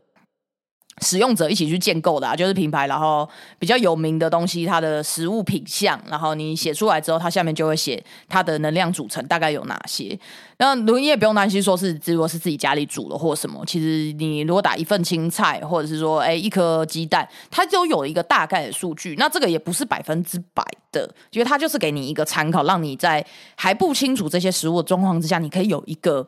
[1.01, 10.17] 使用者一起去建构的啊，就是品牌，然后比较有名的东西，它的食物品相，然后你写出来之后，它下面就会写它的能量组成大概有哪些。
[10.57, 19.15] 那如你也不用担心说是如果是自己家里煮的或什么，其实你如果打一份青菜，或者是说哎一颗鸡蛋，它都有一个大概的数据。
[19.17, 26.27] 那这个也不是百分之百的，因为它就是给你一个参考，让你在还不清楚这些食物的状况之下，你可以有一个。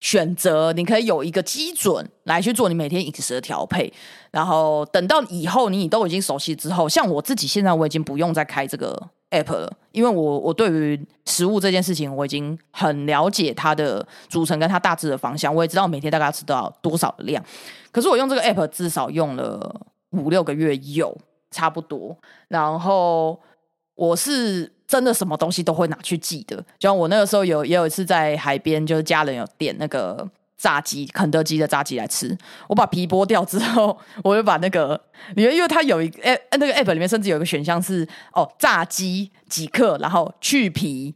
[0.00, 3.92] 选择你可以有一个基准来去做你每天饮食的调配，
[4.30, 17.42] 然后等到以后你都已经熟悉之后，像我自己现在我已经不用再开这个 app 了，因为我我对于食物这件事情我已经很了解它的组成跟它大致的方向，我也知道每天大概要吃到多少的量。
[17.90, 19.80] 可是我用这个 app 至少用了
[20.10, 21.16] 五六个月有
[21.50, 22.16] 差不多，
[22.48, 23.40] 然后
[23.94, 24.75] 我是。
[24.86, 32.36] 真的什么东西都会拿去记的，就像我那个时候有也有一次在海边，就是家人有点那个炸鸡，肯德基的炸鸡来吃，
[32.68, 35.00] 我把皮剥掉之后， 我就把那个，
[35.36, 41.14] 因为因为它有一个 app，那个 app 里面甚至有一个选项是哦炸鸡几克，然后去皮，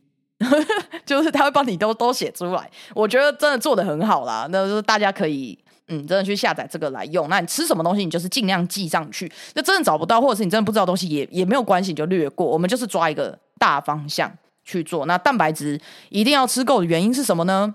[1.06, 5.59] 就是他会帮你都都写出来，我觉得真的做的很好啦，那就是大家可以。
[5.92, 7.28] 嗯，真的去下载这个来用。
[7.28, 9.28] 那你吃什么东西，你就是尽量记上去。
[9.54, 12.46] 那真的找不到，或者是你真的不知道东西，也也没有关系，你就略过。
[12.46, 15.07] 我们就是抓一个大方向去做。
[15.07, 17.75] 那蛋白质一定要吃够的原因是什么呢？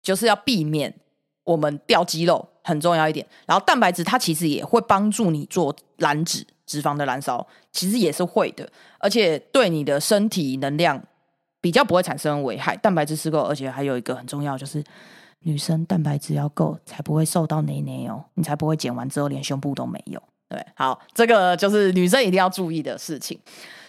[0.00, 0.94] 就是要避免
[1.44, 3.26] 我们掉肌肉，很重要一点。
[3.44, 11.02] 然后蛋白质它其实也会帮助你做燃脂、脂肪的燃烧，其实也是会的，而且对你的身体能量
[11.60, 12.76] 比较不会产生危害。
[12.76, 14.82] 蛋白质吃够，而且还有一个很重要就是。
[15.42, 20.20] 女生蛋白质要够，才不会瘦到内内哦，你才不会减完之后连胸部都没有。
[20.48, 23.38] 对，好，这个就是女生一定要注意的事情。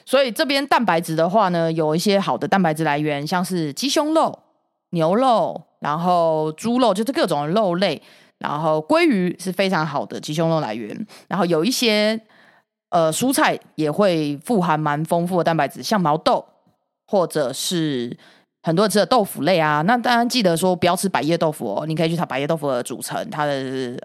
[0.09, 4.39] 所以这边蛋白质的话呢，有一些好的蛋白质来源，像是鸡胸肉、
[4.89, 8.01] 牛肉，然后猪肉，就是各种肉类，
[8.39, 11.05] 然后鲑鱼是非常好的鸡胸肉来源。
[11.27, 12.19] 然后有一些
[12.89, 16.43] 呃蔬菜也会富含蛮丰富的蛋白质，像毛豆
[17.05, 18.17] 或者是。
[18.69, 21.87] 很多人吃的豆腐类啊，那当然记得说不要吃百叶豆腐哦。
[21.87, 23.51] 你可以去查百叶豆腐的组成，它的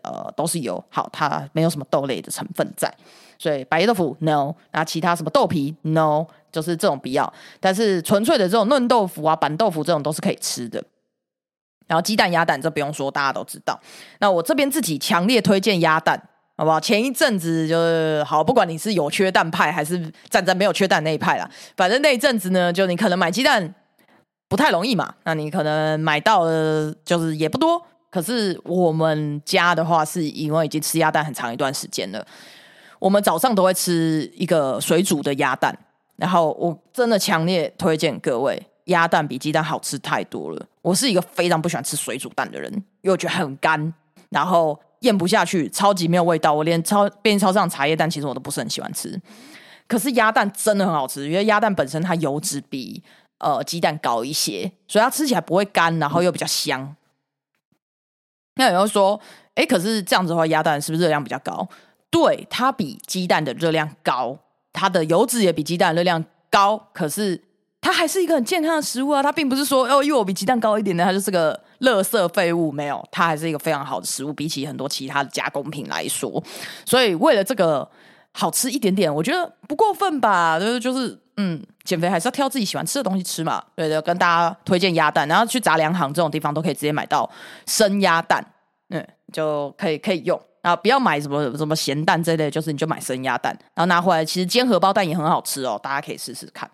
[0.03, 2.91] 呃都是有好，它没有什么豆类的成分在，
[3.39, 7.31] 所以百叶豆腐 no，那其他什么豆皮 no，就是这种不要。
[7.61, 10.83] 但是纯粹的这种嫩豆腐啊、板豆腐这种都是可以吃的。
[11.87, 13.79] 然后鸡蛋、鸭蛋这不用说，大家都知道。
[14.21, 16.19] 那我这边自己强烈推荐鸭蛋，
[16.57, 16.81] 好不好？
[16.81, 23.75] 前一阵子就是好，不管你是有缺蛋派还是站在没有缺蛋那一派啦，反正那一阵子呢，就你可能买鸡蛋。
[24.49, 27.85] 不太容易嘛，那你可能买到的就是也不多。
[28.11, 32.25] 可是我们家的话，是因为已经吃鸭蛋很长一段时间了，
[33.01, 35.77] 我们早上都会吃一个水煮的鸭蛋。
[36.17, 40.67] 然后我真的强烈推荐各位，鸭蛋比鸡蛋好吃太多了。
[40.81, 43.93] 我是一个非常不喜欢吃水煮蛋的人，因为我觉得很干，
[44.29, 46.53] 然后咽不下去，超级没有味道。
[46.53, 49.21] 我连超便利超市上茶叶蛋，其实我都不是很喜欢吃。
[49.89, 53.03] 可是鸭蛋真的很好吃，因为鸭蛋本身它油脂比。
[53.39, 56.97] 呃，鸡蛋高一些，所以它吃起来不会干，然后又比较香。
[58.57, 59.21] 那有人说，
[59.55, 61.69] 哎，可是这样子的话，鸭蛋是不是热量比较高？
[62.09, 64.39] 对，它比鸡蛋的热量高，
[64.73, 66.89] 它的油脂也比鸡蛋热量高。
[66.93, 67.43] 可是
[67.81, 69.21] 它还是一个很健康的食物啊！
[69.23, 72.71] 它并不是说哦，因为我比鸡蛋高一点呢，它就是个垃圾废物。
[72.71, 76.43] 没有，它还是一个非常好的食物，比起很多其他的加工品来说。
[76.87, 77.87] 所以为了这个
[78.35, 80.61] 好吃一点点，我觉得不过分吧？
[80.61, 81.19] 就是就是。
[81.37, 83.61] 嗯，减肥还是要挑自己喜欢吃的东西吃嘛。
[83.75, 87.29] 对的，跟大家推荐鸭蛋，然后去杂粮行这种地方都可以直接买到
[87.67, 88.41] 生鸭蛋，
[88.91, 90.41] 嗯，就可以可以用。
[90.63, 96.71] 然后不要买什么什么咸蛋这类，就是你就买生鸭蛋，然后拿回来，其实煎荷包蛋也很好吃哦，大家可以试试看。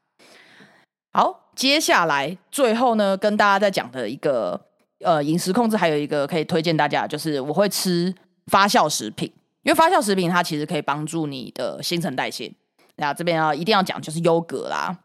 [1.14, 4.60] 好，接下来最后呢，跟大家在讲的一个
[5.02, 8.14] 呃饮食控制，还有一个可以推荐大家，就是我会吃
[8.48, 9.32] 发酵食品。
[9.62, 12.52] 因为发酵食品它其实可以帮助你的新陈代谢。
[12.96, 14.98] 那这边要一定要讲就是优格啦，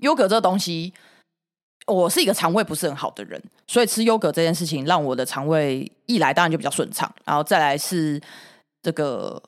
[0.00, 0.92] 优格这个东西，
[1.86, 8.20] 我是一个肠胃不是很好的人，所以吃优格这件事情让我的肠胃一来当然就比较顺畅，然后再来是
[8.82, 9.42] 这个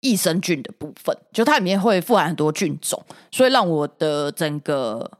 [0.00, 5.10] 益生菌的部分，就它里面会富含很多菌种，所以让我的整个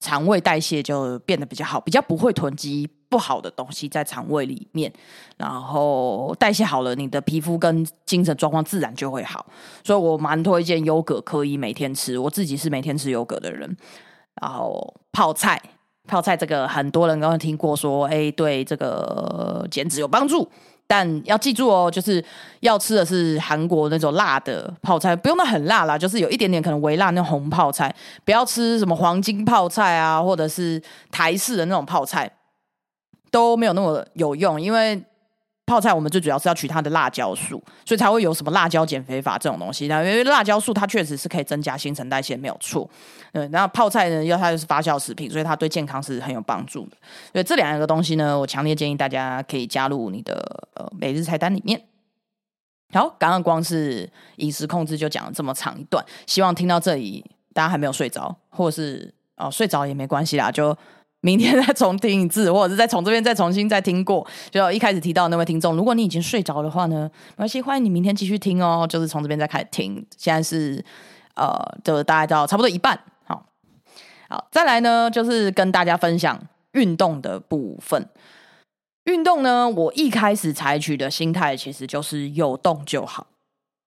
[0.00, 2.90] 肠胃代谢就变得比较好，比较不会囤积。
[3.12, 4.90] 不好的东西在肠胃里面，
[5.36, 9.44] 然后代谢好了，你的皮肤跟精神状况自然就会好。
[9.84, 12.18] 所以我蛮推荐优格，可以每天吃。
[12.18, 13.76] 我自己是每天吃优格的人。
[14.40, 15.60] 然后泡菜，
[16.08, 20.50] 泡菜这个很多人刚刚听过，说哎，对这个减脂有帮助。
[20.86, 22.24] 但要记住哦，就是
[22.60, 27.94] 要吃的是韩国那种辣的泡菜，不用那很辣啦，就是有一点点可能微辣那种红泡菜。
[28.24, 32.30] 不要吃什么黄金泡菜啊，或者是台式的那种泡菜。
[33.32, 35.02] 都没有那么有用，因为
[35.64, 39.86] 泡菜我们最主要是要取它的辣椒素，所以才会有什么辣椒减肥法这种东西。
[39.86, 42.88] 那因为辣椒素它确实是可以增加新陈代谢，没有错。
[43.32, 46.96] 嗯，那泡菜呢，因为它就是发酵食品，所以它对健康是很有帮助的。
[47.32, 51.80] 所以这两个东西呢，我强烈建议大家可以加入你的呃每日菜单里面。
[52.92, 60.76] 好，刚刚光是饮食控制就讲了这么长一段，希望听到这里大家还没有睡着，或者是哦睡着也没关系啦，就。
[61.22, 64.26] 明天再重听一次，或者是再从这边再重新再听过。
[64.50, 68.84] 就一开始提到那位听众，如果你已经睡着的话呢，没关系，欢迎你明天继续听哦。
[68.88, 70.04] 就是从这边再开始听。
[70.18, 70.84] 现在是
[71.36, 72.98] 呃，就大概到差不多一半。
[73.24, 73.46] 好，
[74.28, 76.38] 好，再来呢，就是跟大家分享
[76.72, 78.08] 运动的部分。
[79.04, 83.28] 运动呢，我一开始采取的心态其实就是有动就好。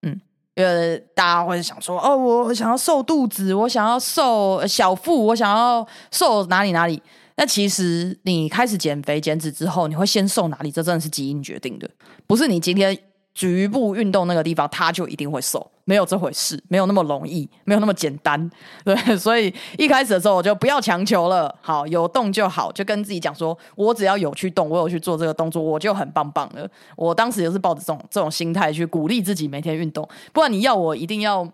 [0.04, 0.21] 嗯，
[0.56, 7.02] 因为大家会想说，哦，我想要瘦肚子，我想要瘦小腹，我想要瘦哪里哪里。
[7.38, 10.71] 那其实你开始减肥减脂之后，你会先瘦哪里？
[10.71, 11.89] 这真的是基因决定的，
[12.26, 12.98] 不是你今天
[13.34, 18.50] 局部运动那个地方，它就一定会瘦，没有这回事，没有那么容易，没有那么简单。
[18.86, 26.65] 对，所以一开始的时候我就不要强求了，好，有动就好，就跟自己讲说，我只要有去动，我有去做这个动作，我就很棒棒了。
[26.95, 31.52] 我当时也是抱着这种这种心态去鼓励自己每天运动，不然你要我一定要。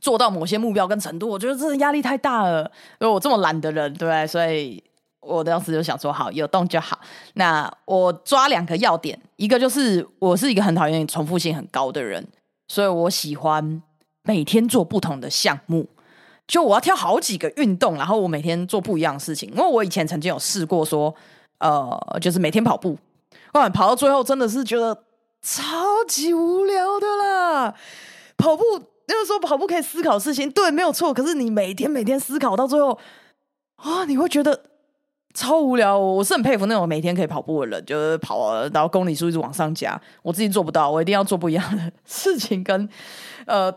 [0.00, 2.62] 做到某些目标跟程度，我觉得这压力太大了。
[3.00, 4.82] 因为我这么懒的人，对，所以
[5.20, 6.98] 我当时就想说，好，有动就好。
[7.34, 12.24] 那我抓两个要点，一个就是我是一个很讨厌重复性很高的人，
[12.68, 13.82] 所以我喜欢
[14.22, 15.88] 每天做不同的项目。
[16.46, 19.50] 就我要挑好几个运动，然后我每天做不一样的事情。
[19.50, 21.14] 因为我以前曾经有试过说，
[21.58, 22.96] 呃，就是每天跑步，
[23.54, 25.02] 哇，跑到最后真的是觉得
[25.42, 27.74] 超级无聊的啦，
[28.36, 28.62] 跑步。
[29.08, 31.12] 就是说跑步可以思考事情，对，没有错。
[31.14, 32.96] 可是你每天每天思考到最后
[33.76, 34.60] 啊，你会觉得
[35.34, 35.98] 超无聊。
[35.98, 40.00] 我是很佩服那种每天可以跑步的人，就是跑然后公里数一直往上加。
[40.22, 42.88] 我自己做不到，我一定要做不一样的事情，跟
[43.46, 43.72] 呃，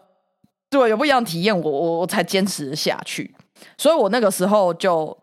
[0.69, 3.33] 对，有不一样的体验，我我我才坚持下去。
[3.77, 5.17] 所以我那个时候就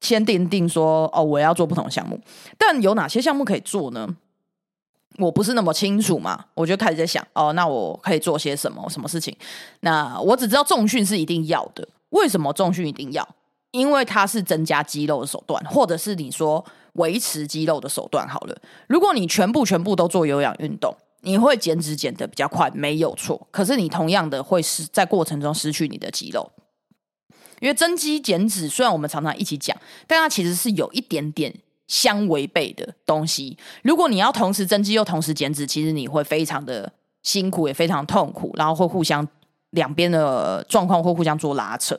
[0.00, 2.20] 先定定说，哦，我要做不同的项目。
[2.58, 4.08] 但有哪些项目可以做呢？
[5.18, 9.36] 我不是那么清楚嘛，我就开始在想哦，那我可以做些什么什么事情？
[9.80, 11.86] 那我只知道重训是一定要的。
[12.10, 13.26] 为什么重训一定要？
[13.72, 18.26] 因为它是增加肌肉的手段，或者是你说维持肌肉的手段。
[18.28, 23.46] 好了，如果你全部全部都做有氧运动，你会减脂减的比较快，没有错。
[23.50, 26.50] 可是你同样的会失在过程中失去你的肌肉，
[27.60, 31.54] 因为增肌减脂虽然我们常常一起讲，但它其实是有一点点。
[31.92, 36.90] 相违背的东西，如果你要同时增肌又同时减脂，其实你会非常的
[37.22, 39.28] 辛苦，也非常痛苦，然后会互相
[39.72, 41.94] 两边的状况会互相做拉扯，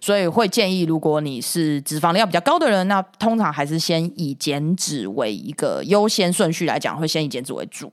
[0.00, 7.92] 所以会建议，如果你是脂肪量比较高的人，那通常还是先以减脂为一个优先顺序来讲，会先以减脂为主。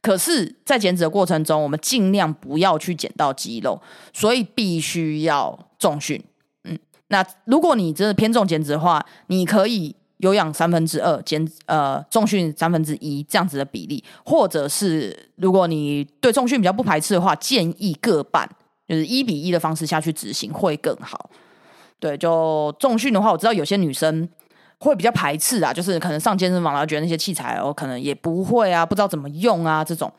[0.00, 6.22] 可是，在减脂的过程中，我们尽量不要去减到肌肉，所以必须要重训。
[6.62, 6.78] 嗯，
[7.08, 9.96] 那如果你真的偏重减脂的话，你可以。
[10.18, 18.48] 有氧三分之二减呃重训三分之一这样子的比例，或者是如果你对重训比较不排斥的话，建议各半，
[18.88, 21.30] 就是一比一的方式下去执行会更好。
[21.98, 24.28] 对，就重训的话，我知道有些女生
[24.78, 30.12] 会比较排斥啊，就是可能上健身房然后觉得那些器材哦可能也不会啊，不知道怎么用啊这种。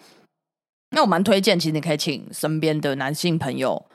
[0.91, 3.85] 那我蛮推荐，其实你可以请身边的男性朋友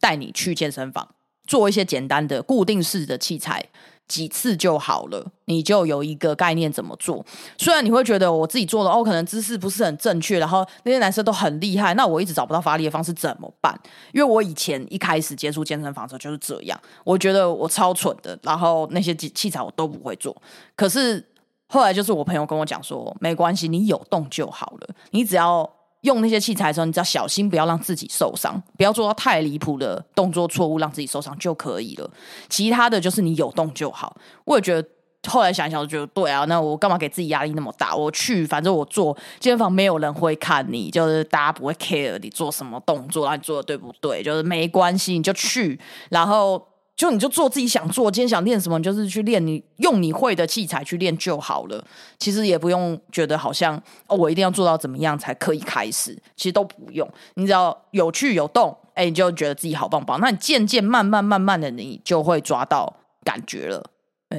[0.00, 1.08] 带你去健身房
[1.46, 3.64] 做一些简单的固定式的器材。
[4.06, 7.24] 几次就好了，你就有一个概念怎么做。
[7.56, 13.74] 虽然你会觉得我自己做的哦，可能姿势不是很正确，然后那些男生都很厉害，那我一直找不到发力的方式怎么办？
[14.12, 20.36] 因为我以前一开始接触健身房的时候就是这样，我觉得我超蠢的，然后那些器材我都不会做。
[20.76, 21.26] 可是
[21.66, 25.68] 后来就是我朋友跟我讲说，没关系，你有动就好了，你只要
[26.04, 32.10] 用那些器材的时候，你只要小心不要让自己受伤，不要做到太离谱的动作错误，让自己受伤就可以了。
[32.48, 34.16] 其他的就是你有动就好。
[34.44, 34.88] 我也觉得。
[35.26, 37.96] 后来想想，我觉得对啊，那我干嘛给自己压力那么大？
[37.96, 44.22] 我去，反正我做健身房没有人会看你，就是大家不会 care 你做什么动作，你做的对不对？
[44.22, 45.80] 就是没关系，你就去，
[46.10, 46.62] 然后
[46.96, 48.10] 就你就做自己想做。
[48.10, 51.84] 今天想练什么，你就是去练，你用你会的器材去练就好了。
[52.18, 53.76] 其实也不用觉得好像
[54.06, 56.16] 哦，我一定要做到怎么样才可以开始。
[56.36, 60.20] 其实都不用，你只要有去有动，哎，你就觉得自己好棒棒。
[60.20, 63.90] 那你渐渐慢慢慢慢的，你就会抓到感觉了。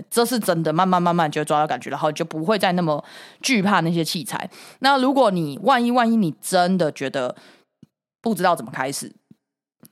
[0.10, 3.01] 这是真的，慢慢慢慢就抓到感觉，然后就不会再那么
[3.41, 4.49] 惧怕那些器材。
[4.80, 7.34] 那如果你万一万一你真的觉得
[8.22, 9.14] 不知道怎么开始，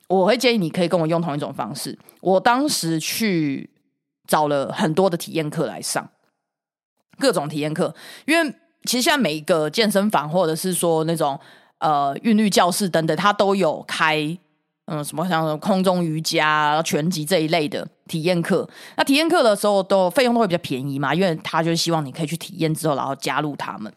[0.08, 1.98] 我会建议你可以跟我用同一种方式。
[2.20, 3.70] 我当时去
[4.26, 6.08] 找了很多的体验课来上，
[7.18, 7.94] 各种体验课，
[8.26, 11.38] 因为其实现在每一个健身房或者是说那种
[11.78, 14.38] 呃韵律教室等等，它都有开。
[14.86, 23.90] 嗯，什么像空中瑜伽、拳击这一类的体验课，那体验课的时候都费用都会比较便宜嘛，因为他就希望你可以去体验之后，然后加入他们。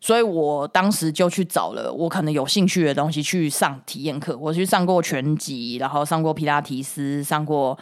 [0.00, 4.36] 所以我当时就去找了我可能有兴趣的东西去上体验课。
[4.38, 7.76] 我去上过拳击，然后上过皮拉提斯，上过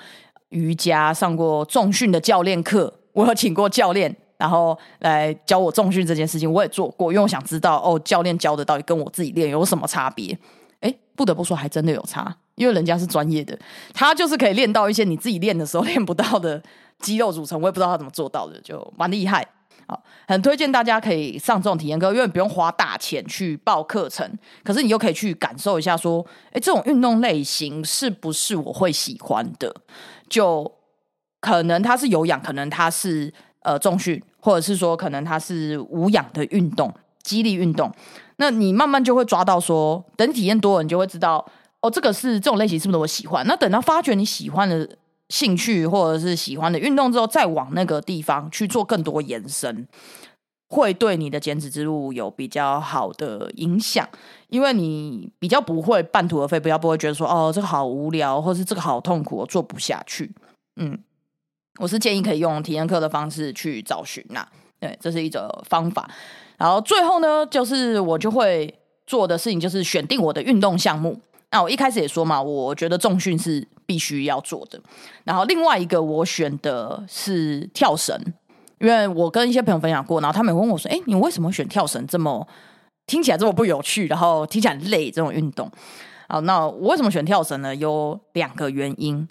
[0.51, 2.93] 瑜伽，上过重训的教练课。
[3.13, 10.37] 我有请过教练，然后来教我重训这件事情，我也做过，因为我想知道哦，教练教的到底跟我自己练有什么差别？
[10.81, 12.37] 哎，不得不说，还真的有差。
[12.57, 13.59] 因为人家是专业的，
[13.93, 16.63] 他就是可以练到一些你自己练的时候练不到的
[17.01, 19.45] 肌肉组成，我也不知道他怎么做到的，就蛮厉害。
[19.87, 24.27] 好，很推荐大家可以上这种体验课，因为不用花大钱去报课程，
[24.63, 29.75] 可是你又可以去感受一下，说，哎，这种运动类型是不是我会喜欢的？
[30.29, 30.71] 就
[31.41, 37.93] 可能它是有氧，可能它是呃重训，或者是说可能它是无氧的运动，激励运动。
[38.37, 41.45] 那你慢慢就会抓到，说等体验多了，你就会知道。
[41.81, 43.47] 哦，这个是这种类型是不是我喜欢？
[43.47, 44.89] 那等到发掘你喜欢的
[45.29, 49.87] 兴趣或者是喜欢的运动之后，再往那个地方去做更多延伸，
[50.69, 54.09] 会对你的减脂之路有比较好的影响。
[54.49, 60.31] 因为你比较不会半途而废，比较不会觉得说哦，这个好无聊，或是这个好痛苦，我做不下去。
[60.77, 60.97] 嗯，
[61.81, 64.47] 我是建议可以用体验课的方式去找寻呐，
[64.79, 66.09] 对，这是一种方法。
[66.57, 68.73] 然后最后呢，就是我就会
[69.07, 71.21] 做的事情，就是选定我的运动项目。
[71.51, 74.81] 那我一开始也说嘛，我觉得重训是必须要做的。
[75.25, 78.19] 然后另外一个我选的是跳绳，
[78.79, 82.07] 因为我跟一些朋友分享过，然后他们问我说：“哎，你为什么选跳绳？
[82.07, 82.47] 这么
[83.07, 85.71] 听起来这么不有趣，然后听起来累这种运动？”
[86.29, 87.75] 好，那我为什么选跳绳呢？
[87.75, 89.29] 有两个原因。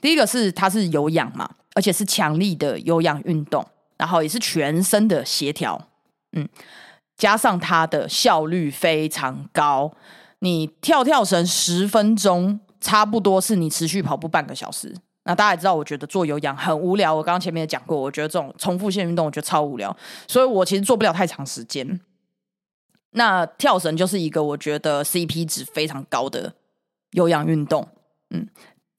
[0.00, 3.66] 第一个是它是有氧嘛，而且是强力的有氧运动，
[3.98, 5.88] 然后也是全身的协调，
[6.32, 6.48] 嗯，
[7.16, 9.92] 加上它的效率非常高。
[10.40, 14.94] 你跳跳绳十分钟，差不多是你持续跑步半个小时。
[15.24, 17.14] 那大家也知道，我觉得做有氧很无聊。
[17.14, 19.96] 我刚刚前面也讲过，我觉得这种重复性运动，我觉得超无聊，
[20.28, 21.98] 所以我其实做不了太长时间。
[23.12, 26.52] 那跳绳就是一个我觉得 CP 值非常高的
[27.12, 27.88] 有氧运动，
[28.28, 28.46] 嗯，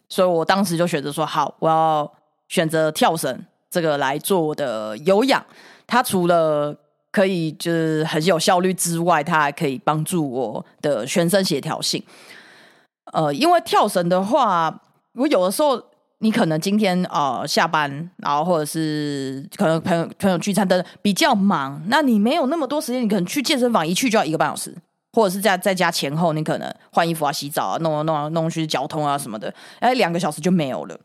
[0.09, 2.11] 所以我当时就选择说，好，我要
[2.47, 5.45] 选择跳绳这个来做我的有氧。
[5.86, 6.75] 它除了
[7.11, 12.03] 可以就是很有效率之外，它还可以帮助我的全身协调性。
[13.14, 14.82] 呃，因为跳绳的话，
[15.14, 15.82] 我有的时候
[16.20, 24.76] 你可能今天呃下班，然后或者是可能朋友朋友聚餐等比较忙，那你没有那么多时间，你可能去健身房一去就要一个半小时，
[25.14, 30.97] 或者是在在家前后，你可能换衣服啊、洗澡啊、弄啊弄啊弄去交通啊什么的，哎，两个小时就没有了。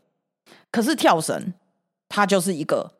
[0.71, 1.53] 可是跳绳，
[2.09, 2.91] 它就是一个。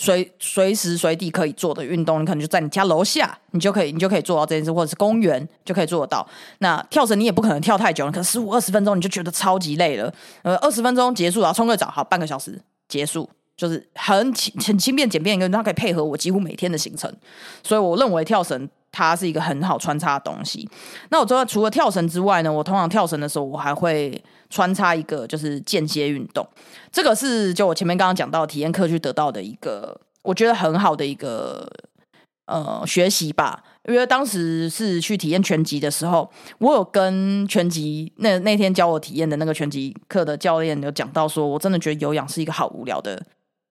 [0.00, 6.26] 随随时随地可以做的运动，你可能就在你家楼下，你就可以你就可以做到这件事，或者是公园就可以做得到。
[6.60, 10.10] 那跳绳你也不可能跳太久，可能十五二十分钟你就觉得超级累了。
[10.40, 13.28] 呃，二十分钟结束，然后冲个澡，好，半个小时结束，
[13.58, 17.14] 就是很轻很轻便简便一个，它可以配合我几乎每天的行程。
[17.62, 20.66] 所以我认为跳绳它是一个很好穿插的东西。
[21.10, 24.18] 那我知道除了跳绳之外呢，我通常跳绳的时候，我还会
[24.50, 26.46] 穿插一个就是间歇运动。
[26.92, 31.66] 这个是就我前面刚刚讲到体验课去得到的一个，我觉得很好的一个
[32.46, 33.64] 呃学习吧。
[33.88, 43.20] 因为当时是去体验拳击的时候，我有跟拳击那那天教我体验的那个拳击课的教练有讲到，说我真的觉得有氧是一个好无聊的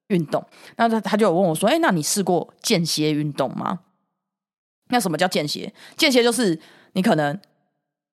[0.07, 0.43] 运动。
[0.77, 3.81] 那他他就有问我说：“哎，那你试过间歇运动吗？”
[4.91, 5.71] 那什么叫间歇？
[5.95, 6.59] 间歇就是
[6.93, 7.39] 你可能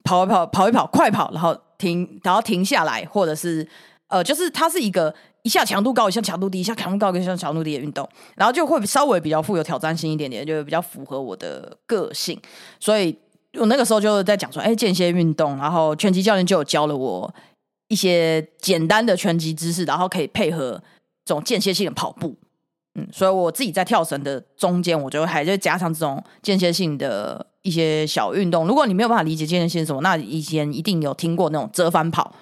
[0.05, 3.67] 跑一跑，跑一跑，快跑，然后停，然后停下来，或者是。
[4.09, 5.13] 呃，就是它是一个
[5.43, 12.41] 一下强度高，一下强度低，一下强度高，一下强度低的运动，然后就会稍微比较富有挑战性一点点，就比较符合我的个性。
[12.79, 13.19] 所以
[13.55, 17.35] 我那个时候就在讲说，哎，间歇运动，然后拳击教练就有教了我
[17.89, 20.81] 一些简单的拳击知识，然后可以配合
[21.25, 22.37] 这种间歇性的跑步。
[22.97, 28.67] 嗯，所以我自己在跳绳的中间，我就还在加上这种间歇性的一些小运动。
[28.67, 32.33] 如果你没有办法理解间歇性什么，那以前一定有听过那种折返跑。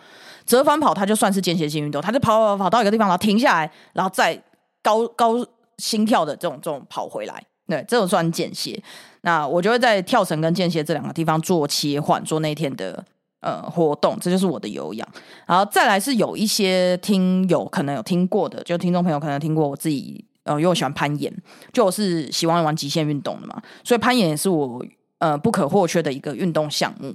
[0.47, 4.39] 折返跑，它就算是间歇性运动，它就跑跑跑到一个地方，然后停下来，然后再
[4.83, 5.35] 高高
[5.79, 8.79] 心跳的这种这种跑回来，对，这种算间歇。
[9.23, 13.03] 那我就会在跳绳跟间歇这两个地方做切换，做那天的
[13.41, 15.09] 呃活动，这就是我的有氧。
[15.47, 21.31] 然后再来是有一些听友可能有听过的，就听众朋友可能听过，我自己呃因为我喜欢攀岩，
[21.73, 24.83] 就我是喜欢玩极限运动的嘛，所以攀岩也是我
[25.19, 27.15] 呃不可或缺的一个运动项目。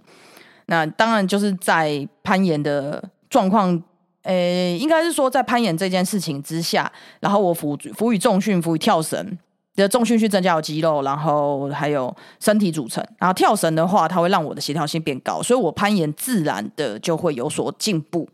[0.66, 3.10] 那当然就是在攀岩的。
[3.32, 3.80] 状况，
[4.24, 9.38] 诶，应该是说在攀岩这件事情之下，然后我辅辅以重训，辅以跳绳
[9.76, 13.06] 的重训去增加我肌肉，然后还有身体组成。
[13.20, 18.28] 然后跳绳的话，它会让我的协调性变高，所以我攀岩自然的就会有所进步。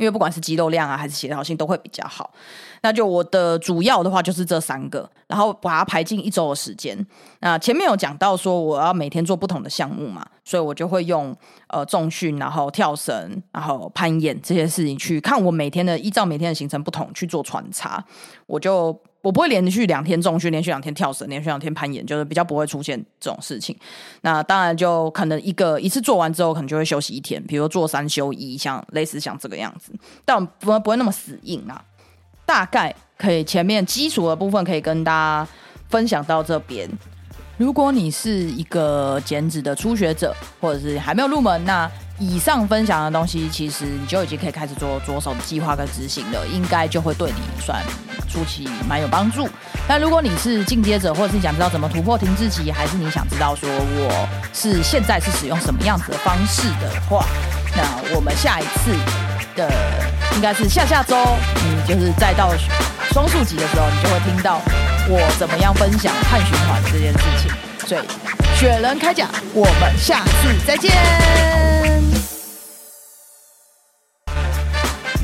[0.00, 2.32] 因为不管是肌肉量啊，还是协调性都会比较好。
[2.82, 7.06] 那就我的主要的话就是这三个，然后把它排进一周的时间。
[7.40, 11.36] 那前面有讲到说我要每天做不同的项目嘛，所以我就会用
[11.68, 18.02] 呃重训，然后跳绳，然后攀岩这些事情去看我每天的依照每天的行程不同去做穿插，
[18.46, 18.98] 我就。
[19.22, 23.76] 我不会连续两天重训，连续两天跳绳，连续两天攀岩，就是比较不会出现这种事情。
[24.22, 29.92] 那当然就可能一个一次做完之后，可能就会休息一天，比如做三休一，像类似像这个样子，
[30.24, 31.84] 但不会不会那么死硬啊。
[32.46, 35.48] 大概可以前面基础的部分可以跟大家
[35.88, 36.88] 分享到这边。
[37.60, 41.86] 如果你是一个减脂的初学者，或者是还没有入门，那
[42.18, 47.84] 以上分享的东西，其实你就已经可以开始做着手的计划跟执行了，应该就会对你算
[48.30, 49.46] 初期蛮有帮助。
[49.86, 57.26] 但如果你是进阶者，或者是想知道怎么突破停滞期，还是你想知道说我是现在是使用什么样子的方式的话，
[57.76, 58.90] 那我们下一次
[59.54, 59.70] 的
[60.34, 61.14] 应该是下下周，
[61.56, 62.54] 你就是再到
[63.12, 64.62] 双数级的时候，你就会听到
[65.12, 67.50] 我怎么样分享碳循环这件事情。
[67.84, 68.02] 所以
[68.56, 70.92] 雪人开讲，我们下次再见。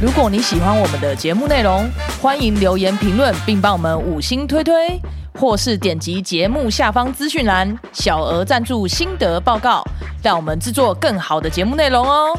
[0.02, 1.88] 如果你喜欢我们的节目内容，
[2.20, 5.00] 欢迎留言评论，并帮我们五星推推，
[5.38, 9.84] 或是点击节目下方资讯栏小额赞助心得报告，
[10.20, 12.36] 让我们制作更好的节目内容哦。